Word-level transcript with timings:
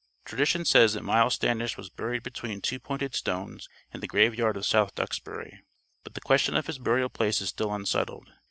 Tradition 0.25 0.65
says 0.65 0.95
that 0.95 1.03
Miles 1.03 1.35
Standish 1.35 1.77
was 1.77 1.91
buried 1.91 2.23
between 2.23 2.59
two 2.59 2.79
pointed 2.79 3.13
stones 3.13 3.69
in 3.93 3.99
the 3.99 4.07
graveyard 4.07 4.57
of 4.57 4.65
South 4.65 4.95
Duxbury, 4.95 5.61
but 6.03 6.15
the 6.15 6.21
question 6.21 6.57
of 6.57 6.65
his 6.65 6.79
burial 6.79 7.07
place 7.07 7.39
is 7.39 7.49
still 7.49 7.71
unsettled. 7.71 8.31